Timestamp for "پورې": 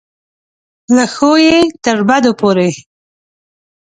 2.39-2.69